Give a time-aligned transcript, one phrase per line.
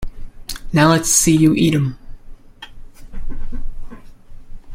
[0.73, 1.95] Now let's see you eat 'em.